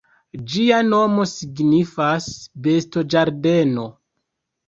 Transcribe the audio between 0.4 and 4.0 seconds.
Ĝia nomo signifas "bestoĝardeno".